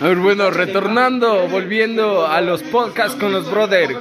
A 0.00 0.08
ver, 0.08 0.16
bueno, 0.18 0.50
retornando, 0.50 1.48
volviendo 1.48 2.26
a 2.26 2.40
los 2.40 2.62
podcasts 2.62 3.16
con 3.18 3.32
los 3.32 3.50
brothers, 3.50 3.94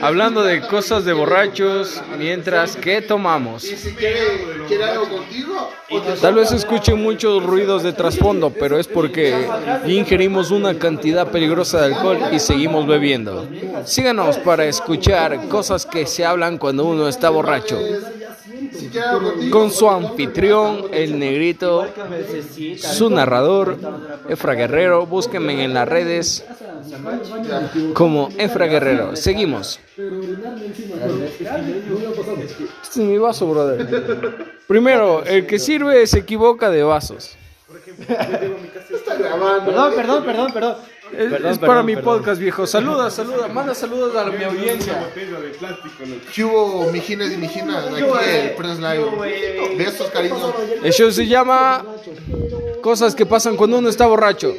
hablando 0.00 0.42
de 0.42 0.60
cosas 0.60 1.04
de 1.04 1.12
borrachos, 1.12 2.02
mientras 2.18 2.76
que 2.76 3.02
tomamos. 3.02 3.66
Tal 6.20 6.34
vez 6.34 6.52
escuchen 6.52 7.02
muchos 7.02 7.42
ruidos 7.42 7.82
de 7.82 7.92
trasfondo, 7.92 8.50
pero 8.50 8.78
es 8.78 8.86
porque 8.86 9.48
ingerimos 9.86 10.50
una 10.50 10.78
cantidad 10.78 11.28
peligrosa 11.28 11.80
de 11.80 11.94
alcohol 11.94 12.18
y 12.32 12.38
seguimos 12.38 12.86
bebiendo. 12.86 13.48
Síganos 13.84 14.38
para 14.38 14.66
escuchar 14.66 15.48
cosas 15.48 15.86
que 15.86 16.06
se 16.06 16.24
hablan 16.24 16.58
cuando 16.58 16.84
uno 16.84 17.08
está 17.08 17.30
borracho. 17.30 17.78
Con 19.50 19.70
su 19.70 19.88
anfitrión, 19.88 20.86
el 20.92 21.18
negrito, 21.18 21.86
su 22.76 23.10
narrador, 23.10 23.76
Efra 24.28 24.54
Guerrero. 24.54 25.06
Búsquenme 25.06 25.64
en 25.64 25.74
las 25.74 25.88
redes 25.88 26.44
como 27.94 28.28
Efra 28.36 28.66
Guerrero. 28.66 29.16
Seguimos. 29.16 29.80
Este 32.82 32.90
es 32.90 32.96
mi 32.96 33.18
vaso, 33.18 33.46
brother. 33.46 34.56
Primero, 34.66 35.24
el 35.24 35.46
que 35.46 35.58
sirve 35.58 36.06
se 36.06 36.20
equivoca 36.20 36.70
de 36.70 36.82
vasos. 36.82 37.36
Perdón, 38.06 39.94
perdón, 39.94 40.24
perdón, 40.24 40.52
perdón. 40.52 40.76
Es, 41.12 41.30
Perdón, 41.30 41.52
es 41.52 41.58
para 41.58 41.72
perdón, 41.72 41.86
mi 41.86 41.94
perdón. 41.96 42.18
podcast, 42.18 42.40
viejo. 42.40 42.66
Saluda, 42.66 43.10
saluda. 43.10 43.48
Manda 43.48 43.74
saludos 43.74 44.14
a 44.16 44.24
mi 44.26 44.44
audiencia. 44.44 45.10
¿Qué 46.34 46.44
hubo, 46.44 46.90
mijines 46.92 47.32
y 47.32 47.36
mijinas? 47.36 47.86
Aquí 47.86 48.02
el 48.02 48.54
Prince 48.54 48.80
Live. 48.80 49.76
Besos, 49.76 50.08
cariño. 50.10 50.54
El 50.82 50.92
show 50.92 51.10
se 51.10 51.26
llama 51.26 51.84
Cosas 52.82 53.14
que 53.14 53.26
pasan 53.26 53.56
cuando 53.56 53.78
uno 53.78 53.88
está 53.88 54.06
borracho. 54.06 54.54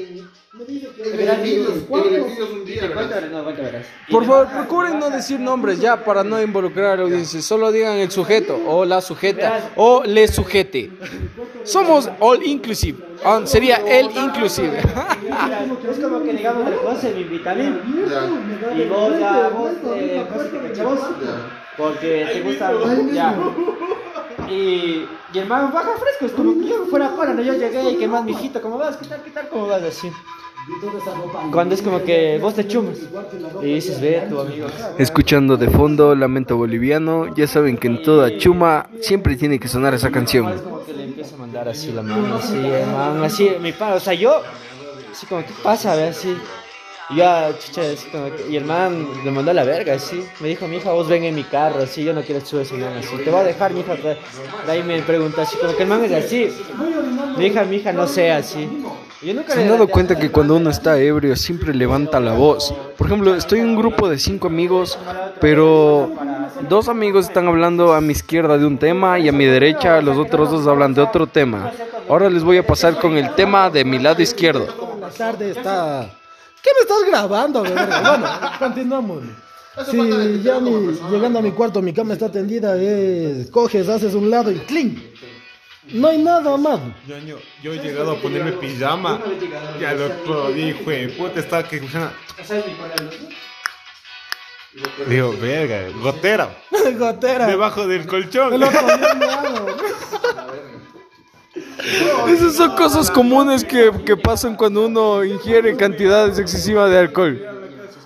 No, 3.31 3.43
cuenta, 3.43 3.61
verás. 3.61 3.85
Por 4.09 4.25
favor, 4.25 4.47
procuren 4.47 4.99
no 4.99 5.09
decir 5.09 5.39
nombres 5.39 5.79
ya 5.79 6.03
para 6.03 6.23
no 6.23 6.41
involucrar 6.41 6.91
a 6.91 6.95
la 6.97 7.03
audiencia. 7.03 7.41
Solo 7.41 7.71
digan 7.71 7.97
el 7.97 8.11
sujeto 8.11 8.59
o 8.67 8.85
la 8.85 9.01
sujeta 9.01 9.71
o 9.75 10.03
le 10.03 10.27
sujete. 10.27 10.91
Somos 11.63 12.09
all 12.19 12.43
inclusive. 12.43 13.11
Ah, 13.23 13.41
sería 13.45 13.77
el 13.77 14.09
inclusive. 14.15 14.81
Es 15.91 15.99
como 15.99 16.23
que 16.23 16.33
digamos 16.33 16.67
el 16.67 16.75
José 16.77 17.13
me 17.13 17.21
invita 17.21 17.51
a 17.51 17.55
mí. 17.55 17.63
Y 17.63 18.89
vos 18.89 19.19
ya, 19.19 19.49
vos, 19.49 19.71
eh, 19.95 20.25
cachamos. 20.67 20.99
Porque 21.77 22.27
te 22.33 22.41
gusta 22.41 22.73
ya. 23.11 23.35
Y, 24.49 25.05
y 25.33 25.39
el 25.39 25.47
man 25.47 25.71
baja 25.71 25.91
fresco, 25.97 26.25
es 26.25 26.31
como 26.33 26.59
que 26.59 26.67
yo 26.67 26.85
fuera 26.87 27.15
para, 27.15 27.33
no 27.33 27.41
yo 27.41 27.53
llegué 27.53 27.91
y 27.91 27.97
que 27.97 28.07
más 28.07 28.23
mijito, 28.25 28.61
¿cómo 28.61 28.77
vas? 28.77 28.97
¿Qué 28.97 29.05
tal? 29.05 29.23
¿Qué 29.23 29.31
tal? 29.31 29.47
¿Cómo 29.49 29.67
vas? 29.67 29.81
Así. 29.83 30.11
Cuando 31.51 31.75
es 31.75 31.81
como 31.81 32.01
que 32.03 32.37
vos 32.39 32.53
te 32.55 32.67
chumas 32.67 32.97
y 33.61 33.65
dices, 33.75 33.99
ve 33.99 34.23
tu 34.29 34.39
amigo. 34.39 34.67
Escuchando 34.97 35.57
de 35.57 35.69
fondo 35.69 36.15
Lamento 36.15 36.55
Boliviano, 36.57 37.33
ya 37.35 37.47
saben 37.47 37.77
que 37.77 37.87
en 37.87 38.01
toda 38.03 38.37
chuma 38.37 38.87
siempre 39.01 39.35
tiene 39.35 39.59
que 39.59 39.67
sonar 39.67 39.93
esa 39.93 40.07
Es 40.07 40.13
canción. 40.13 40.59
como 40.61 40.83
que 40.85 40.93
le 40.93 41.03
empiezo 41.05 41.35
a 41.35 41.39
mandar 41.39 41.67
así 41.67 41.91
la 41.91 42.01
mano, 42.03 42.35
así, 42.35 42.57
hermano, 42.57 43.23
así, 43.23 43.51
mi 43.61 43.71
padre, 43.71 43.95
o 43.97 43.99
sea, 43.99 44.13
yo, 44.13 44.41
así 45.11 45.25
como, 45.25 45.41
¿qué 45.41 45.51
pasa? 45.63 45.93
A 45.93 45.95
ver, 45.95 46.09
así. 46.09 46.35
Y 47.09 47.15
yo, 47.17 47.25
ah, 47.27 47.49
chucha, 47.59 47.81
así 47.81 48.07
como 48.09 48.25
que- 48.33 48.47
y 48.49 48.55
el 48.55 48.63
man 48.63 49.05
le 49.25 49.31
mandó 49.31 49.51
a 49.51 49.53
la 49.53 49.65
verga, 49.65 49.95
así. 49.95 50.23
Me 50.39 50.47
dijo, 50.47 50.65
mi 50.67 50.77
hija, 50.77 50.91
vos 50.93 51.09
ven 51.09 51.25
en 51.25 51.35
mi 51.35 51.43
carro, 51.43 51.81
así, 51.81 52.03
yo 52.05 52.13
no 52.13 52.21
quiero 52.21 52.39
subir 52.45 52.61
ese 52.65 52.75
man, 52.77 52.93
así. 52.97 53.17
Te 53.17 53.29
voy 53.29 53.41
a 53.41 53.43
dejar, 53.43 53.73
mi 53.73 53.81
hija. 53.81 53.95
De 53.95 54.17
ahí 54.71 54.81
me 54.83 55.01
preguntó, 55.01 55.41
así, 55.41 55.57
como 55.57 55.75
que 55.75 55.83
el 55.83 55.89
man 55.89 56.05
es 56.05 56.13
así. 56.13 56.47
Mi 57.37 57.47
hija, 57.47 57.65
mi 57.65 57.77
hija, 57.77 57.91
no 57.91 58.07
sé, 58.07 58.31
así. 58.31 58.65
Y 59.21 59.27
Yo 59.27 59.33
nunca 59.35 59.53
¿Se 59.53 59.61
han 59.61 59.69
dado 59.69 59.87
cuenta 59.87 60.17
que 60.17 60.31
cuando 60.31 60.55
uno 60.55 60.69
está 60.69 60.97
ebrio 60.99 61.35
siempre 61.35 61.73
levanta 61.75 62.19
la 62.19 62.33
voz? 62.33 62.73
Por 62.97 63.07
ejemplo, 63.07 63.35
estoy 63.35 63.59
en 63.59 63.69
un 63.69 63.75
grupo 63.75 64.09
de 64.09 64.17
cinco 64.17 64.47
amigos, 64.47 64.97
pero 65.39 66.11
dos 66.67 66.87
amigos 66.87 67.25
están 67.27 67.47
hablando 67.47 67.93
a 67.93 68.01
mi 68.01 68.13
izquierda 68.13 68.57
de 68.57 68.65
un 68.65 68.77
tema 68.79 69.19
y 69.19 69.27
a 69.27 69.31
mi 69.31 69.45
derecha 69.45 70.01
los 70.01 70.17
otros 70.17 70.49
dos 70.49 70.65
hablan 70.67 70.93
de 70.93 71.01
otro 71.01 71.27
tema. 71.27 71.71
Ahora 72.09 72.29
les 72.29 72.43
voy 72.43 72.57
a 72.57 72.65
pasar 72.65 72.99
con 72.99 73.15
el 73.17 73.33
tema 73.35 73.69
de 73.69 73.85
mi 73.85 73.99
lado 73.99 74.21
izquierdo. 74.21 74.65
Tarde 75.17 75.51
está. 75.51 76.09
¿Qué 76.63 76.69
me 76.77 76.81
estás 76.81 77.03
grabando? 77.07 77.61
Bueno, 77.61 78.27
continuamos. 78.59 79.23
Si 79.89 80.41
ya 80.43 80.59
mi- 80.59 80.97
llegando 81.11 81.39
a 81.39 81.41
mi 81.41 81.51
cuarto, 81.51 81.81
mi 81.81 81.93
cama 81.93 82.13
está 82.13 82.29
tendida, 82.31 82.75
es, 82.75 83.49
coges, 83.49 83.87
haces 83.87 84.13
un 84.15 84.29
lado 84.29 84.51
y 84.51 84.55
¡cling! 84.55 84.95
No 85.89 86.07
hay 86.09 86.19
nada 86.19 86.57
más. 86.57 86.79
Yo, 87.07 87.17
yo, 87.19 87.37
yo 87.63 87.73
he 87.73 87.79
llegado 87.79 88.11
a 88.11 88.15
ponerme 88.17 88.51
pijama 88.53 89.19
y 89.79 89.83
al 89.83 90.01
otro 90.01 90.51
día, 90.51 90.69
hijo 90.69 91.17
puta, 91.17 91.39
estaba 91.39 91.67
que 91.67 91.77
escuchando. 91.77 92.11
Digo, 95.07 95.35
verga, 95.41 95.89
gotera, 96.01 96.49
Gotera. 96.97 97.47
debajo 97.47 97.87
del 97.87 98.05
colchón. 98.05 98.53
El 98.53 98.63
otro 98.63 98.85
día 98.85 99.13
me 99.15 99.25
hago. 99.25 99.67
Esas 102.29 102.55
son 102.55 102.75
cosas 102.75 103.11
comunes 103.11 103.65
que, 103.65 103.91
que 104.05 104.15
pasan 104.15 104.55
cuando 104.55 104.85
uno 104.85 105.25
ingiere 105.25 105.75
cantidades 105.75 106.39
excesivas 106.39 106.89
de 106.91 106.99
alcohol. 106.99 107.41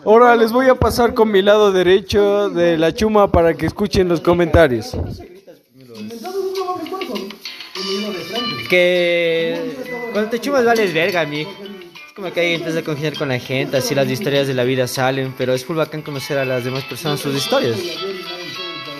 Ahora 0.06 0.35
les 0.35 0.52
voy 0.52 0.69
a 0.69 0.75
pasar 0.75 1.14
con 1.14 1.30
mi 1.30 1.41
lado 1.41 1.72
derecho 1.72 2.50
de 2.50 2.78
la 2.78 2.94
chuma 2.94 3.31
para 3.31 3.53
que 3.53 3.66
escuchen 3.66 4.08
los 4.08 4.22
comentarios. 4.22 4.96
Que 8.70 9.76
cuando 10.12 10.30
te 10.30 10.40
chumas 10.40 10.66
vales 10.66 10.94
verga, 10.94 11.26
mi. 11.26 11.42
Es 11.42 11.48
como 12.16 12.31
que 12.31 12.40
ahí 12.40 12.53
empiezas 12.53 12.81
a 12.81 12.86
congeniar 12.86 13.18
con 13.18 13.30
la 13.30 13.40
gente, 13.40 13.78
así 13.78 13.94
las 13.94 14.09
historias 14.09 14.48
de 14.48 14.53
la 14.53 14.64
vida 14.64 14.88
salen, 14.88 15.34
pero 15.38 15.53
es 15.53 15.66
full 15.66 15.76
bacán 15.76 16.02
conocer 16.02 16.38
a 16.38 16.46
las 16.46 16.64
demás 16.64 16.84
personas 16.86 17.20
sus 17.20 17.36
historias. 17.36 17.78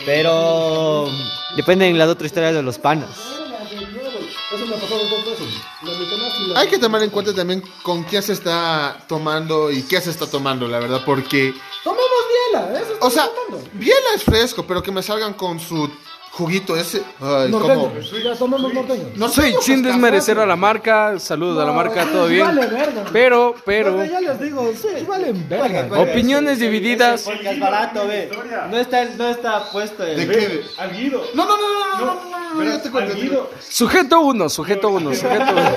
Pero 0.06 1.09
dependen 1.56 1.98
las 1.98 2.09
otras 2.09 2.28
historias 2.28 2.53
de 2.53 2.62
los 2.62 2.78
panas. 2.78 3.36
Hay 6.56 6.68
que 6.68 6.78
tomar 6.78 7.02
en 7.03 7.09
cuenta 7.09 7.34
también 7.34 7.64
con 7.82 8.03
quién 8.03 8.22
se 8.22 8.34
está 8.34 8.97
tomando 9.08 9.72
y 9.72 9.82
qué 9.84 10.00
se 10.00 10.09
está 10.09 10.28
tomando, 10.28 10.68
la 10.68 10.80
verdad, 10.80 11.02
porque, 11.06 11.53
Tomamos 11.84 12.06
biela, 12.52 12.80
eso 12.80 12.97
o 13.02 13.09
sea, 13.09 13.30
biela 13.74 14.14
es 14.16 14.24
fresco, 14.24 14.66
pero 14.66 14.82
que 14.82 14.92
me 14.92 15.03
salgan 15.03 15.34
con 15.34 15.59
su 15.59 15.90
juguito 16.38 16.75
ese. 16.75 17.01
Ay. 17.22 17.50
No 19.16 19.29
soy 19.29 19.56
sin 19.62 19.81
desmerecer 19.81 20.38
a 20.38 20.46
la 20.46 20.57
marca, 20.57 21.18
saludos 21.18 21.63
a 21.63 21.66
la 21.66 21.72
marca, 21.72 22.06
todo 22.12 22.28
bien. 22.28 22.46
Pero, 23.13 23.56
pero. 23.66 24.03
Ya 24.03 24.19
les 24.19 24.41
digo, 24.41 24.72
sí, 24.75 25.06
verga. 25.47 25.85
Pues, 25.88 26.09
opiniones 26.09 26.59
divididas. 26.59 27.25
No 28.69 28.78
está, 28.78 29.06
no 29.18 29.29
está 29.29 29.72
puesto 29.72 30.03
el. 30.03 30.28
¿De. 30.28 30.63
No, 31.34 31.46
no, 31.46 31.57
no, 31.57 31.63
no, 31.73 31.97
no, 32.00 32.06
no, 32.06 32.63
no, 32.63 32.63
no, 32.63 32.81
te 32.81 32.91
cuento. 32.91 33.50
Sujeto 33.69 34.19
uno, 34.19 34.50
sujeto 34.50 34.90
uno, 34.90 35.13
sujeto 35.16 35.52
uno. 35.52 35.72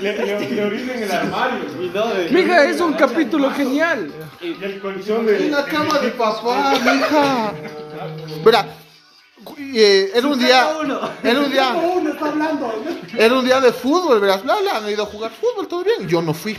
le, 0.00 0.10
el 0.10 1.12
armario. 1.12 2.68
Es 2.70 2.80
un 2.80 2.94
capítulo 2.94 3.50
genial. 3.50 4.10
Y 4.40 4.54
cama 5.70 5.98
de 5.98 6.10
papá, 6.12 6.72
mija. 6.82 7.52
Verá, 8.44 8.66
eh, 9.74 10.10
era 10.14 10.26
un 10.26 10.38
día, 10.38 10.68
era 11.22 11.40
un 11.40 11.50
día, 11.50 11.68
Uno 11.70 12.10
está 12.10 12.26
hablando. 12.26 12.84
era 13.16 13.34
un 13.34 13.44
día 13.44 13.60
de 13.60 13.72
fútbol, 13.72 14.20
verás, 14.20 14.42
bla, 14.42 14.56
bla, 14.56 14.78
han 14.78 14.88
ido 14.88 15.04
a 15.04 15.06
jugar 15.06 15.30
fútbol, 15.30 15.68
todo 15.68 15.84
bien. 15.84 16.08
Yo 16.08 16.22
no 16.22 16.34
fui. 16.34 16.58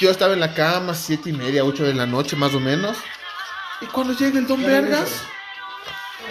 Yo 0.00 0.10
estaba 0.10 0.32
en 0.32 0.40
la 0.40 0.54
cama, 0.54 0.94
siete 0.94 1.30
y 1.30 1.32
media, 1.32 1.64
ocho 1.64 1.84
de 1.84 1.94
la 1.94 2.06
noche, 2.06 2.36
más 2.36 2.54
o 2.54 2.60
menos. 2.60 2.96
Y 3.80 3.86
cuando 3.86 4.14
llega 4.14 4.38
el 4.38 4.46
Don 4.46 4.62
Vergas, 4.62 5.22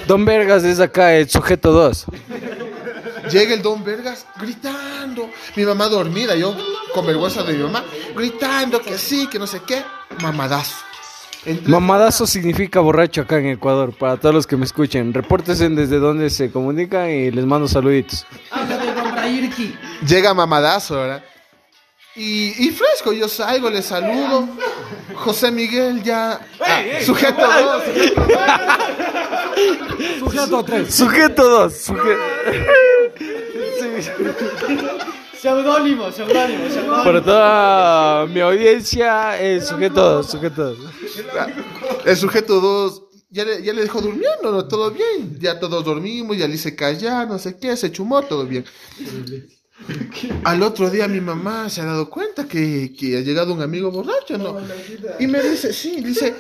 Don 0.08 0.26
Vergas 0.26 0.64
es 0.64 0.80
acá 0.80 1.14
el 1.14 1.30
sujeto 1.30 1.72
2. 1.72 2.06
llega 3.32 3.54
el 3.54 3.62
Don 3.62 3.84
Vergas 3.84 4.26
gritando. 4.40 5.30
Mi 5.56 5.64
mamá 5.66 5.88
dormida, 5.88 6.36
yo 6.36 6.56
con 6.94 7.06
vergüenza 7.06 7.44
de 7.44 7.54
mi 7.54 7.64
mamá, 7.64 7.84
gritando 8.16 8.82
que 8.82 8.98
sí, 8.98 9.28
que 9.28 9.40
no 9.40 9.48
sé 9.48 9.62
qué. 9.66 9.84
Mamadazo. 10.22 10.83
Mamadazo 11.66 12.26
significa 12.26 12.80
borracho 12.80 13.22
acá 13.22 13.38
en 13.38 13.48
Ecuador, 13.48 13.94
para 13.94 14.18
todos 14.18 14.34
los 14.34 14.48
que 14.48 14.56
me 14.58 14.66
escuchen. 14.66 15.14
Repórtense 15.14 15.68
desde 15.70 16.00
donde 16.00 16.30
se 16.30 16.52
comunican 16.52 17.10
y 17.10 17.32
les 17.32 17.46
mando 17.46 17.68
saluditos. 17.68 18.26
Llega 20.08 20.34
mamadazo, 20.34 20.96
¿verdad? 20.96 21.24
Y, 22.16 22.68
y 22.68 22.70
fresco, 22.72 23.12
yo 23.12 23.28
salgo, 23.28 23.70
le 23.70 23.82
saludo. 23.82 24.48
José 25.16 25.52
Miguel 25.52 26.04
ya. 26.04 26.40
Ah, 26.60 26.82
sujeto 27.04 27.42
dos. 27.42 27.84
Sujeto 30.20 30.64
3. 30.64 30.96
Sujeto 30.96 31.50
2. 31.50 31.92
Seudónimo, 35.44 36.10
seudónimo, 36.10 36.70
seudónimo. 36.70 37.04
Para 37.04 37.22
toda 37.22 38.28
mi 38.28 38.40
audiencia, 38.40 39.38
es 39.38 39.68
sujeto 39.68 40.02
2. 40.24 40.32
Sujeto 40.32 40.74
2. 40.74 40.92
El 42.06 42.16
sujeto 42.16 42.62
dos 42.62 43.04
ya 43.30 43.44
le, 43.44 43.62
ya 43.62 43.74
le 43.74 43.82
dejó 43.82 44.00
durmiendo, 44.00 44.54
¿no? 44.54 44.66
Todo 44.70 44.92
bien. 44.92 45.38
Ya 45.42 45.60
todos 45.60 45.84
dormimos, 45.84 46.38
ya 46.38 46.48
le 46.48 46.56
hice 46.56 46.78
callar, 46.78 47.28
no 47.28 47.38
sé 47.40 47.58
qué, 47.58 47.76
se 47.76 47.92
chumó, 47.92 48.22
todo 48.22 48.46
bien. 48.46 48.64
Al 50.46 50.64
otro 50.64 50.90
día 50.90 51.10
mi 51.10 51.20
mamá 51.20 51.70
se 51.70 51.82
ha 51.82 51.86
dado 51.86 52.10
cuenta 52.10 52.48
que, 52.48 52.96
que 52.98 53.18
ha 53.18 53.20
llegado 53.20 53.54
un 53.54 53.62
amigo 53.62 53.92
borracho, 53.92 54.38
¿no? 54.38 54.62
Y 55.20 55.28
me 55.28 55.42
dice, 55.42 55.74
sí, 55.74 56.00
dice, 56.00 56.38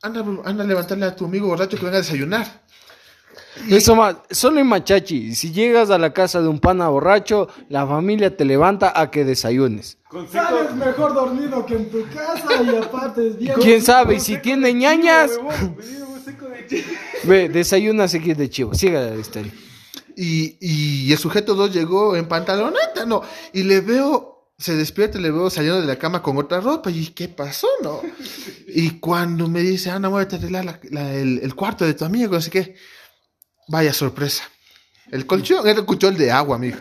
anda, 0.00 0.24
anda 0.46 0.64
a 0.64 0.66
levantarle 0.66 1.04
a 1.04 1.14
tu 1.14 1.26
amigo 1.26 1.48
borracho 1.48 1.76
que 1.76 1.84
venga 1.84 1.98
a 1.98 2.00
desayunar. 2.00 2.59
Eso 3.68 3.96
más, 3.96 4.16
solo 4.30 4.60
en 4.60 4.66
Machachi, 4.68 5.34
si 5.34 5.52
llegas 5.52 5.90
a 5.90 5.98
la 5.98 6.12
casa 6.12 6.40
de 6.40 6.48
un 6.48 6.60
pana 6.60 6.88
borracho, 6.88 7.48
la 7.68 7.86
familia 7.86 8.36
te 8.36 8.44
levanta 8.44 8.92
a 8.98 9.10
que 9.10 9.24
desayunes. 9.24 9.98
Sales 10.32 10.74
mejor 10.74 11.14
dormido 11.14 11.64
que 11.66 11.74
en 11.76 11.90
tu 11.90 12.02
casa 12.08 12.62
y 12.62 12.76
aparte 12.76 13.28
es 13.28 13.38
bien. 13.38 13.54
¿Quién 13.60 13.82
sabe? 13.82 14.16
Y 14.16 14.20
si 14.20 14.38
tiene 14.38 14.72
ñañas, 14.72 15.32
ve, 17.24 17.48
desayuna 17.48 18.08
seguir 18.08 18.36
de 18.36 18.48
chivo. 18.48 18.74
Siga 18.74 19.00
la 19.02 19.16
historia. 19.16 19.52
Y, 20.16 20.56
y 20.60 21.12
el 21.12 21.18
sujeto 21.18 21.54
2 21.54 21.72
llegó 21.72 22.16
en 22.16 22.26
pantaloneta, 22.28 23.06
¿no? 23.06 23.22
Y 23.52 23.62
le 23.62 23.80
veo, 23.80 24.48
se 24.58 24.76
despierta 24.76 25.18
y 25.18 25.22
le 25.22 25.30
veo 25.30 25.48
saliendo 25.50 25.80
de 25.80 25.86
la 25.86 25.96
cama 25.98 26.22
con 26.22 26.36
otra 26.36 26.60
ropa. 26.60 26.90
Y 26.90 27.06
¿qué 27.08 27.28
pasó, 27.28 27.68
no? 27.82 28.00
Y 28.68 28.98
cuando 29.00 29.48
me 29.48 29.60
dice, 29.60 29.90
Ana, 29.90 30.08
voy 30.08 30.24
a 30.24 30.36
arreglar 30.36 30.64
la- 30.64 30.80
la- 30.90 31.14
el, 31.14 31.40
el 31.42 31.54
cuarto 31.54 31.84
de 31.84 31.94
tu 31.94 32.04
amigo, 32.04 32.36
así 32.36 32.50
que, 32.50 32.74
vaya 33.68 33.92
sorpresa. 33.92 34.44
El 35.10 35.26
colchón 35.26 35.66
era 35.66 35.80
el 35.80 35.86
colchón 35.86 36.16
de 36.16 36.30
agua, 36.30 36.56
amigo. 36.56 36.78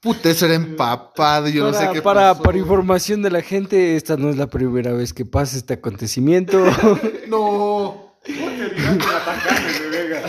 Puta, 0.00 0.30
eso 0.30 0.46
era 0.46 0.54
empapado, 0.54 1.48
yo 1.48 1.64
no 1.64 1.72
sé 1.72 1.80
Para, 1.80 1.92
qué 1.92 2.02
para, 2.02 2.30
pasó. 2.32 2.42
para 2.44 2.58
información 2.58 3.20
de 3.22 3.30
la 3.30 3.42
gente, 3.42 3.96
esta 3.96 4.16
no 4.16 4.30
es 4.30 4.36
la 4.36 4.46
primera 4.46 4.92
vez 4.92 5.12
que 5.12 5.24
pasa 5.24 5.56
este 5.56 5.74
acontecimiento. 5.74 6.64
No. 7.28 8.14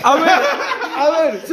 A 0.04 0.16
ver, 0.16 0.30
a 0.96 1.10
ver, 1.10 1.44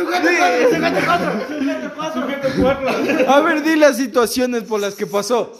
a 3.29 3.41
ver, 3.41 3.62
di 3.62 3.77
las 3.77 3.97
situaciones 3.97 4.65
por 4.65 4.81
las 4.81 4.94
que 4.94 5.06
pasó. 5.06 5.53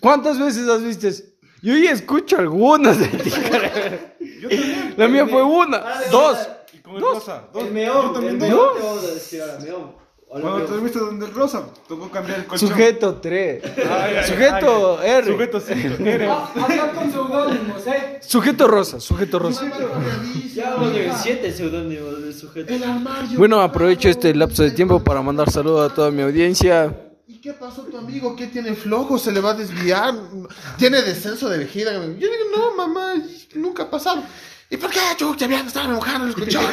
¿Cuántas 0.00 0.38
veces 0.38 0.68
has 0.68 0.82
visto? 0.82 1.08
eso? 1.08 1.22
Yo 1.62 1.76
ya 1.76 1.92
escucho 1.92 2.38
algunas 2.38 2.98
de 2.98 3.06
ti. 3.08 3.30
La 4.96 5.08
mía 5.08 5.26
fue 5.26 5.42
una, 5.42 5.82
dos. 6.10 6.38
El 6.96 7.02
rosa. 7.02 7.44
Dos. 7.52 7.62
El 7.62 7.68
Yo 7.68 7.74
meón, 7.74 8.12
también 8.12 8.34
el 8.34 8.38
dos. 8.40 8.48
meón 8.48 8.68
te 8.76 8.82
vamos 8.82 9.04
a 9.04 9.14
decir 9.14 9.40
ahora, 9.42 9.58
meón. 9.60 10.02
O 10.28 10.36
el 10.36 10.42
Cuando 10.42 10.58
meón. 10.60 10.70
te 10.70 10.74
has 10.76 10.82
visto 10.82 10.98
donde 11.00 11.26
el 11.26 11.34
rosa, 11.34 11.62
tocó 11.86 12.10
cambiar 12.10 12.38
el 12.40 12.46
colchón. 12.46 12.68
Sujeto 12.70 13.14
3. 13.16 13.62
Ay, 13.90 14.14
Sujeto 14.26 14.98
ay, 15.00 15.10
R. 15.10 15.26
Sujeto 15.32 15.60
5. 15.60 15.94
R. 16.04 16.28
Hablar 16.30 16.94
con 16.94 17.12
seudónimos, 17.12 17.86
¿eh? 17.86 18.18
Sujeto 18.22 18.66
rosa, 18.68 18.98
sujeto 19.00 19.38
rosa. 19.38 19.70
Ya 20.54 20.70
vamos 20.74 20.94
en 20.96 21.12
siete 21.16 21.52
seudónimos 21.52 22.22
del 22.22 22.34
sujeto. 22.34 22.72
Bueno, 23.36 23.60
aprovecho 23.60 24.08
este 24.08 24.34
lapso 24.34 24.62
de 24.62 24.70
tiempo 24.70 25.02
para 25.04 25.20
mandar 25.22 25.50
saludos 25.50 25.90
a 25.90 25.94
toda 25.94 26.10
mi 26.10 26.22
audiencia. 26.22 27.11
¿Y 27.44 27.48
qué 27.48 27.54
pasó 27.54 27.82
tu 27.82 27.98
amigo? 27.98 28.36
¿Qué 28.36 28.46
tiene 28.46 28.72
flojo? 28.72 29.18
¿Se 29.18 29.32
le 29.32 29.40
va 29.40 29.50
a 29.50 29.54
desviar? 29.54 30.14
¿Tiene 30.78 31.02
descenso 31.02 31.48
de 31.48 31.58
vejiga? 31.58 31.90
Yo 31.92 32.00
digo, 32.14 32.30
no, 32.56 32.76
mamá, 32.76 33.14
nunca 33.56 33.82
ha 33.82 33.90
pasado. 33.90 34.22
¿Y 34.70 34.76
por 34.76 34.88
qué, 34.90 35.00
chucha, 35.16 35.48
me 35.48 35.56
estaba 35.56 35.88
mojando 35.88 36.26
los 36.26 36.36
colchones? 36.36 36.70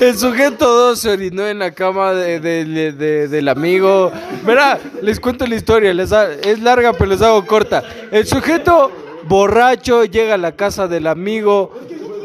El 0.00 0.16
sujeto 0.16 0.66
2 0.72 0.96
se 1.00 1.10
orinó 1.10 1.48
en 1.48 1.58
la 1.58 1.72
cama 1.72 2.12
de- 2.12 2.38
de- 2.38 2.92
de- 2.92 3.26
del 3.26 3.48
amigo. 3.48 4.12
Verá, 4.46 4.78
les 5.02 5.18
cuento 5.18 5.44
la 5.44 5.56
historia. 5.56 5.92
les 5.92 6.12
ha- 6.12 6.32
es 6.32 6.60
larga, 6.60 6.92
pero 6.92 7.06
les 7.06 7.22
hago 7.22 7.44
corta. 7.44 7.82
El 8.12 8.24
sujeto 8.24 8.92
borracho 9.24 10.04
llega 10.04 10.34
a 10.34 10.38
la 10.38 10.52
casa 10.54 10.86
del 10.86 11.08
amigo 11.08 11.74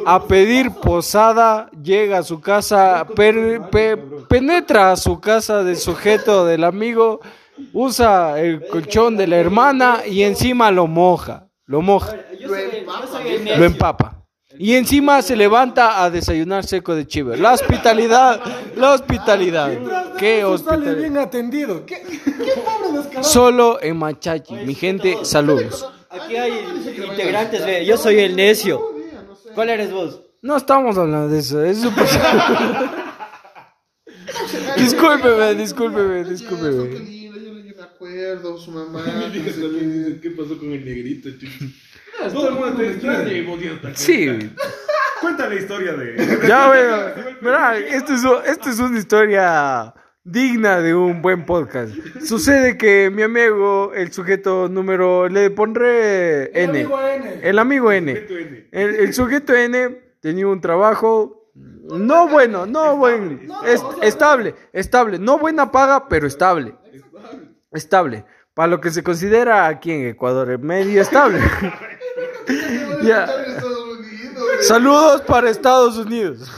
a 0.08 0.26
pedir 0.28 0.72
posada. 0.72 1.70
Llega 1.84 2.20
a 2.20 2.24
su 2.24 2.40
casa, 2.42 3.06
per- 3.16 3.70
pe- 3.70 3.98
penetra 4.30 4.92
a 4.92 4.96
su 4.96 5.20
casa 5.20 5.64
del 5.64 5.78
sujeto 5.78 6.46
del 6.46 6.64
amigo. 6.64 7.20
Usa 7.74 8.40
el 8.40 8.68
colchón 8.68 9.18
de 9.18 9.28
la 9.28 9.38
hermana 9.38 10.02
y 10.08 10.24
encima 10.24 10.72
lo 10.72 10.88
moja. 10.88 11.48
Lo 11.66 11.82
moja. 11.82 12.16
Lo 13.58 13.66
empapa. 13.66 14.14
Y 14.60 14.74
encima 14.76 15.22
se 15.22 15.36
levanta 15.36 16.04
a 16.04 16.10
desayunar 16.10 16.66
seco 16.66 16.96
de 16.96 17.06
chivo. 17.06 17.36
La 17.36 17.54
hospitalidad, 17.54 18.42
la 18.76 18.94
hospitalidad. 18.94 19.72
Qué 20.18 20.44
hospitalidad. 20.44 20.96
bien 20.96 21.18
atendido. 21.18 21.86
¿Qué, 21.86 22.02
qué 22.02 22.54
pobre 22.66 22.92
descarado. 22.98 23.24
Solo 23.24 23.80
en 23.82 23.98
Machachi. 23.98 24.56
Mi 24.66 24.74
gente, 24.74 25.18
saludos. 25.24 25.88
Aquí 26.10 26.36
hay 26.38 26.54
integrantes. 27.08 27.86
Yo 27.86 27.98
soy 27.98 28.20
el 28.20 28.36
necio. 28.36 28.97
¿Cuál 29.58 29.72
eres 29.72 29.92
vos? 29.92 30.22
No 30.44 30.56
estamos 30.56 30.96
hablando 31.00 31.30
de 31.30 31.40
eso. 31.40 31.64
Es 31.66 31.82
súper... 31.82 32.06
discúlpeme, 34.78 35.56
discúlpeme, 35.56 36.24
discúlpeme. 36.26 37.74
acuerdo, 37.82 38.56
su 38.60 38.70
mamá. 38.70 39.04
¿Qué 39.34 40.32
pasó 40.38 40.60
con 40.60 40.72
el 40.74 40.86
negrito, 40.86 41.30
chico? 41.40 41.66
Todo 42.32 42.50
el 42.50 42.54
mundo 42.54 42.76
te 42.78 42.92
extraña 42.92 43.34
y 43.34 43.46
vos 43.46 43.60
Sí, 43.96 44.28
Cuenta 45.22 45.50
la 45.50 45.56
historia 45.56 45.94
de. 45.94 46.48
ya 46.48 46.68
veo. 46.72 47.16
Verá, 47.42 47.80
esto 47.80 48.14
es, 48.14 48.22
esto 48.46 48.70
es 48.70 48.78
una 48.78 49.00
historia 49.00 49.92
digna 50.32 50.82
de 50.82 50.94
un 50.94 51.22
buen 51.22 51.46
podcast. 51.46 51.94
Sucede 52.24 52.78
que 52.78 53.10
mi 53.10 53.22
amigo, 53.24 53.94
el 53.96 54.12
sujeto 54.12 54.68
número, 54.68 55.30
le 55.30 55.50
pondré 55.52 56.52
N. 56.64 56.70
amigo 56.82 57.00
N. 57.02 57.40
El 57.42 57.60
amigo 57.60 57.92
N. 57.92 58.14
Sujeto 58.14 58.34
N. 58.38 58.68
El, 58.72 58.96
el 58.96 59.14
sujeto 59.14 59.54
N 59.56 60.02
tenía 60.20 60.48
un 60.48 60.60
trabajo 60.60 61.50
no 61.56 62.28
bueno, 62.28 62.66
no 62.66 62.98
bueno, 62.98 63.40
es- 63.66 63.82
estable, 64.02 64.54
estable, 64.74 65.18
no 65.18 65.38
buena 65.40 65.72
paga, 65.72 66.10
pero 66.10 66.28
estable. 66.28 66.76
Estable. 67.72 68.26
Para 68.54 68.68
lo 68.68 68.82
que 68.82 68.90
se 68.92 69.04
considera 69.04 69.68
aquí 69.68 69.92
en 69.92 70.08
Ecuador, 70.08 70.50
el 70.50 70.60
medio 70.60 71.02
estable. 71.02 71.40
Ya. 73.04 73.28
Saludos 74.62 75.22
para 75.22 75.50
Estados 75.50 75.98
Unidos. 75.98 76.50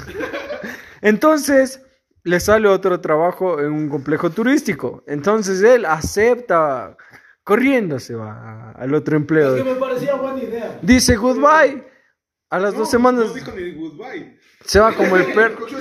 Entonces, 1.01 1.81
le 2.23 2.39
sale 2.39 2.67
otro 2.67 2.99
trabajo 2.99 3.59
en 3.59 3.71
un 3.71 3.89
complejo 3.89 4.29
turístico. 4.29 5.03
Entonces 5.07 5.61
él 5.61 5.85
acepta, 5.85 6.95
corriendo 7.43 7.99
se 7.99 8.15
va 8.15 8.71
al 8.71 8.93
otro 8.93 9.15
empleo. 9.17 9.55
Que 9.55 9.63
me 9.63 9.75
parecía 9.75 10.15
buena 10.15 10.41
idea. 10.43 10.79
Dice 10.81 11.15
goodbye. 11.15 11.87
A 12.51 12.57
las 12.59 12.75
dos 12.75 12.89
semanas 12.89 13.27
No 13.27 13.33
dijo 13.33 13.51
ni 13.51 13.71
goodbye. 13.73 14.37
se 14.65 14.79
va 14.79 14.91
como 14.93 15.15
el 15.17 15.31
perro. 15.33 15.67
Yo, 15.67 15.77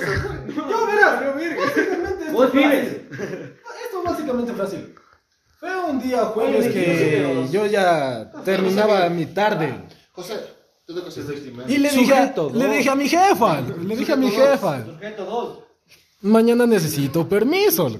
verás, 0.86 1.22
básicamente 1.24 2.24
esto-. 2.26 2.44
Esto 3.84 4.02
básicamente 4.04 4.52
fue 4.52 4.64
así. 4.64 4.94
Fue 5.58 5.84
un 5.90 5.98
día 6.00 6.24
jueves 6.26 6.68
que 6.68 7.48
yo 7.50 7.66
ya 7.66 8.30
terminaba 8.44 9.08
mi 9.08 9.26
tarde. 9.26 9.74
José, 10.12 10.34
yo 10.86 10.94
tengo 10.94 11.06
que 11.06 11.10
ser 11.12 11.34
estimado. 11.34 11.68
Y 11.72 11.78
le 11.78 11.88
dije, 11.90 12.12
a- 12.14 12.20
Sujeto, 12.22 12.50
le 12.54 12.66
¿no? 12.66 12.72
dije 12.74 12.90
a 12.90 12.94
mi 12.94 13.08
jefa, 13.08 13.60
le 13.62 13.96
dije 13.96 14.12
a 14.12 14.16
mi 14.16 14.30
jefa, 14.30 14.84
Sujeto 14.84 15.24
2. 15.24 15.58
Mañana 16.20 16.66
necesito 16.66 17.28
permiso. 17.28 17.90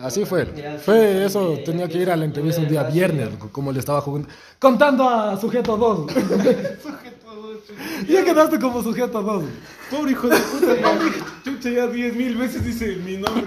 Así 0.00 0.24
fue. 0.24 0.46
Fue 0.84 1.24
eso, 1.24 1.58
tenía 1.64 1.88
que 1.88 1.98
ir 1.98 2.10
a 2.10 2.16
la 2.16 2.24
entrevista 2.24 2.60
un 2.60 2.68
día 2.68 2.82
viernes, 2.84 3.28
como 3.52 3.72
le 3.72 3.78
estaba 3.78 4.00
jugando, 4.00 4.28
contando 4.58 5.08
a 5.08 5.40
sujeto 5.40 5.76
2. 5.76 6.06
Ya 8.08 8.24
quedaste 8.24 8.58
como 8.58 8.82
sujeto 8.82 9.22
2. 9.22 9.44
Pobre 9.90 10.12
hijo 10.12 10.28
de 10.28 10.36
puta. 10.36 10.74
Chucha, 11.44 11.70
ya 11.70 11.86
diez 11.86 12.14
mil 12.16 12.36
veces 12.36 12.64
dice 12.64 12.96
mi 12.96 13.16
nombre. 13.16 13.44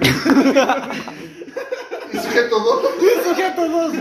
¿Y 2.14 2.18
sujeto 2.18 2.60
dos? 2.60 2.82
Sujeto 3.24 3.68
2. 3.68 3.94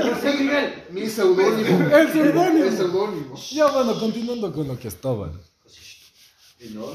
Mi 0.91 1.09
seudónimo. 1.09 1.97
El 1.97 2.13
seudónimo. 2.13 2.65
El 2.65 2.77
seudónimo. 2.77 3.37
Ya 3.51 3.67
bueno, 3.69 3.99
continuando 3.99 4.53
con 4.53 4.69
lo 4.69 4.79
que 4.79 4.89
estaba. 4.89 5.31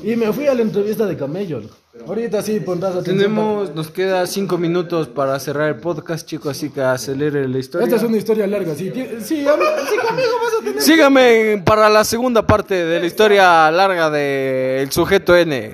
Y 0.03 0.15
me 0.15 0.31
fui 0.33 0.47
a 0.47 0.53
la 0.53 0.62
entrevista 0.62 1.05
de 1.05 1.17
camello. 1.17 1.62
Ahorita 2.07 2.41
sí 2.43 2.59
pondrás 2.59 2.91
atención. 2.91 3.17
Tenemos, 3.17 3.74
nos 3.74 3.89
queda 3.89 4.25
cinco 4.27 4.57
minutos 4.59 5.07
para 5.07 5.39
cerrar 5.39 5.69
el 5.69 5.77
podcast, 5.77 6.27
chicos, 6.27 6.51
así 6.55 6.69
que 6.69 6.81
acelere 6.81 7.47
la 7.47 7.57
historia. 7.57 7.86
Esta 7.86 7.95
es 7.97 8.03
una 8.03 8.17
historia 8.17 8.45
larga. 8.47 8.75
Sí, 8.75 8.91
sí, 9.21 9.47
a 9.47 9.57
mí- 9.57 9.63
sí, 9.89 9.95
conmigo 10.07 10.29
vas 10.43 10.53
a 10.62 10.63
tener. 10.63 10.81
Sígame 10.81 11.62
para 11.65 11.89
la 11.89 12.03
segunda 12.03 12.45
parte 12.45 12.86
de 12.86 13.00
la 13.00 13.05
historia 13.07 13.69
larga 13.71 14.09
de 14.12 14.83
El 14.83 14.91
sujeto 14.91 15.36
N. 15.36 15.74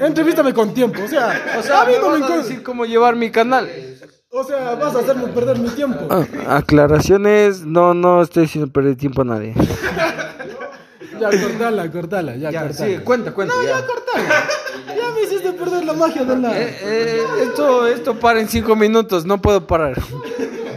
Entrevístame 0.00 0.54
con 0.54 0.72
tiempo. 0.72 1.00
O 1.04 1.08
sea, 1.08 1.56
O 1.58 1.62
sea, 1.62 1.82
a 1.82 1.86
mí 1.86 1.92
me 1.92 1.98
no 1.98 2.04
me 2.04 2.08
vas 2.12 2.14
a 2.14 2.18
importa. 2.24 2.42
decir 2.48 2.62
cómo 2.62 2.84
llevar 2.84 3.16
mi 3.16 3.30
canal. 3.30 3.68
O 4.30 4.44
sea, 4.44 4.76
vas 4.76 4.94
a 4.94 5.00
hacerme 5.00 5.26
perder 5.28 5.58
mi 5.58 5.68
tiempo. 5.70 6.06
Ah, 6.08 6.24
aclaraciones, 6.56 7.66
no, 7.66 7.94
no 7.94 8.22
estoy 8.22 8.44
haciendo 8.44 8.72
perder 8.72 8.96
tiempo 8.96 9.22
a 9.22 9.24
nadie. 9.24 9.54
Ya, 11.30 11.40
cortala, 11.42 11.90
cortala, 11.90 12.36
ya, 12.36 12.50
Ya, 12.50 12.62
cortala. 12.62 12.86
sí, 12.90 12.98
cuenta, 13.04 13.32
cuenta. 13.32 13.54
No, 13.54 13.62
ya. 13.62 13.80
ya, 13.80 13.86
cortala. 13.86 14.48
Ya 14.88 15.10
me 15.14 15.22
hiciste 15.22 15.52
perder 15.52 15.84
la 15.84 15.92
magia 15.92 16.24
de 16.24 16.36
la. 16.36 16.60
Eh, 16.60 16.76
eh, 16.82 17.22
esto, 17.42 17.86
esto 17.86 18.18
para 18.18 18.40
en 18.40 18.48
cinco 18.48 18.74
minutos, 18.76 19.24
no 19.24 19.40
puedo 19.40 19.66
parar. 19.66 19.96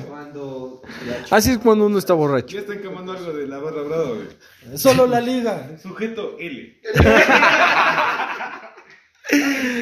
Cuando. 0.07 0.81
Así 1.31 1.51
es 1.51 1.57
cuando 1.57 1.85
uno 1.85 1.97
está 1.97 2.13
borracho. 2.13 2.55
Ya 2.55 2.61
está 2.61 2.73
encamando 2.73 3.11
algo 3.13 3.33
de 3.33 3.47
la 3.47 3.57
barra 3.59 3.81
brava, 3.81 4.03
güey. 4.09 4.77
Solo 4.77 5.07
la 5.07 5.19
liga. 5.21 5.69
Sujeto 5.81 6.35
L. 6.39 6.79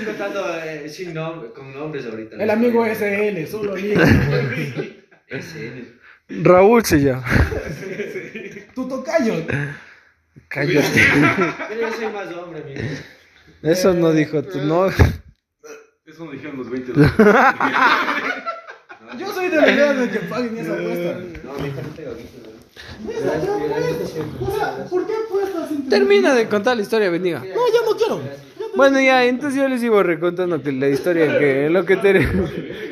Contando 0.06 0.56
eh, 0.64 0.88
sin 0.90 1.14
nombre, 1.14 1.52
con 1.52 1.74
nombres 1.74 2.06
ahorita. 2.06 2.38
El 2.42 2.50
amigo 2.50 2.86
SL, 2.86 3.46
solo 3.50 3.76
lío. 3.76 4.00
SN. 5.30 6.00
Raúl 6.44 6.86
se 6.86 7.00
llama. 7.02 7.26
Tu 8.74 8.88
tocayo. 8.88 9.34
Cállate. 10.48 11.02
Pero 11.70 11.82
yo 11.90 11.94
soy 11.96 12.08
más 12.08 12.28
hombre, 12.34 12.62
amigo. 12.62 12.82
Eso 13.62 13.94
no 13.94 14.12
dijo 14.12 14.44
tú, 14.44 14.60
no. 14.60 14.88
Eso 14.88 16.26
no 16.26 16.32
dijeron 16.32 16.58
los 16.58 16.70
20. 16.70 16.94
Yo 19.18 19.34
soy 19.34 19.50
de 19.50 19.58
la 19.58 19.72
idea 19.72 19.94
de 19.94 20.10
que 20.10 20.20
paguen 20.22 20.58
esa 20.58 20.74
apuesta. 20.74 21.20
No, 21.44 21.56
sea, 24.56 24.86
¿por 24.90 25.06
qué 25.08 25.14
apuestas? 25.26 25.70
sin 25.70 25.88
Termina 25.90 26.34
de 26.34 26.48
contar 26.48 26.76
la 26.76 26.84
historia, 26.84 27.10
bendiga. 27.10 27.40
No, 27.40 27.46
ya 27.46 27.82
no 27.86 27.96
quiero. 27.96 28.22
Bueno, 28.76 29.00
ya, 29.00 29.24
entonces 29.26 29.62
yo 29.62 29.68
les 29.68 29.84
iba 29.84 30.02
recontando 30.02 30.58
la 30.64 30.90
historia 30.90 31.38
que 31.38 31.70
lo 31.70 31.86
que, 31.86 31.96
ter- 31.98 32.28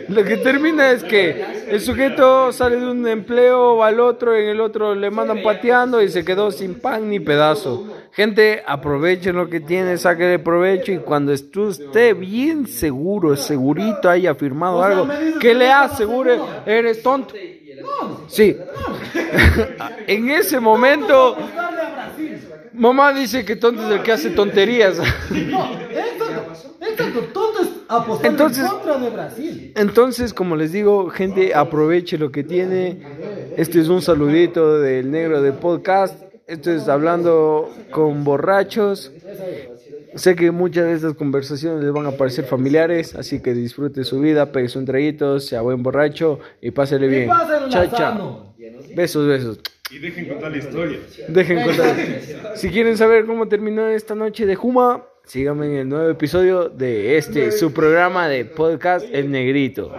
lo 0.09 0.23
que 0.23 0.37
termina 0.37 0.91
es 0.91 1.03
que 1.03 1.43
el 1.69 1.81
sujeto 1.81 2.51
sale 2.51 2.75
de 2.77 2.89
un 2.91 3.07
empleo, 3.07 3.77
va 3.77 3.87
al 3.87 3.99
otro, 3.99 4.35
en 4.35 4.49
el 4.49 4.61
otro 4.61 4.93
le 4.93 5.09
mandan 5.09 5.41
pateando 5.41 6.01
y 6.01 6.09
se 6.09 6.23
quedó 6.23 6.51
sin 6.51 6.75
pan 6.75 7.09
ni 7.09 7.19
pedazo. 7.19 7.87
Gente, 8.13 8.61
aprovechen 8.65 9.35
lo 9.35 9.49
que 9.49 9.59
tiene, 9.61 9.97
sáquenle 9.97 10.37
provecho 10.39 10.91
y 10.91 10.99
cuando 10.99 11.31
esté 11.33 12.13
bien 12.13 12.67
seguro, 12.67 13.35
segurito, 13.35 14.09
haya 14.09 14.35
firmado 14.35 14.83
algo 14.83 15.07
que 15.39 15.55
le 15.55 15.71
asegure, 15.71 16.37
eres 16.65 17.01
tonto. 17.01 17.33
Sí. 18.27 18.55
en 20.07 20.29
ese 20.29 20.59
momento, 20.59 21.35
mamá 22.73 23.13
dice 23.13 23.45
que 23.45 23.55
tonto 23.55 23.83
es 23.87 23.91
el 23.99 24.03
que 24.03 24.11
hace 24.11 24.29
tonterías. 24.31 24.97
No, 25.31 25.65
exacto. 25.89 26.69
Exacto, 26.81 27.19
tonto 27.33 27.61
es 27.61 27.69
apostando 27.87 28.27
Entonces- 28.29 28.63
en 28.65 28.69
contra 28.71 28.97
de 28.97 29.09
Brasil. 29.09 29.73
Entonces, 29.75 30.33
como 30.33 30.55
les 30.55 30.71
digo, 30.71 31.09
gente, 31.09 31.53
aproveche 31.53 32.17
lo 32.17 32.31
que 32.31 32.43
tiene. 32.43 33.01
Este 33.57 33.79
es 33.79 33.87
un 33.89 34.01
saludito 34.01 34.79
del 34.79 35.11
negro 35.11 35.41
de 35.41 35.51
podcast. 35.53 36.21
Esto 36.47 36.71
es 36.71 36.87
hablando 36.89 37.69
con 37.91 38.23
borrachos. 38.23 39.11
Sé 40.15 40.35
que 40.35 40.51
muchas 40.51 40.85
de 40.85 40.93
estas 40.93 41.13
conversaciones 41.13 41.81
les 41.83 41.93
van 41.93 42.05
a 42.05 42.11
parecer 42.11 42.43
familiares, 42.43 43.15
así 43.15 43.41
que 43.41 43.53
disfrute 43.53 44.03
su 44.03 44.19
vida, 44.19 44.51
pegue 44.51 44.67
un 44.77 44.85
traguito, 44.85 45.39
sea 45.39 45.61
buen 45.61 45.81
borracho 45.83 46.39
y 46.61 46.71
pásele 46.71 47.07
bien. 47.07 47.29
Chao, 47.69 47.87
chao. 47.95 48.53
Besos, 48.93 49.27
besos. 49.27 49.59
Y 49.91 49.99
dejen 49.99 50.27
contar 50.27 50.51
la 50.51 50.57
historia. 50.57 50.99
Dejen 51.27 51.63
contar. 51.63 51.95
Si 52.55 52.69
quieren 52.69 52.97
saber 52.97 53.25
cómo 53.25 53.47
terminó 53.47 53.87
esta 53.89 54.15
noche 54.15 54.45
de 54.45 54.55
Juma, 54.55 55.05
síganme 55.25 55.65
en 55.65 55.75
el 55.75 55.89
nuevo 55.89 56.09
episodio 56.09 56.69
de 56.69 57.17
este, 57.17 57.51
su 57.51 57.73
programa 57.73 58.29
de 58.29 58.45
podcast 58.45 59.05
El 59.11 59.31
Negrito. 59.31 59.91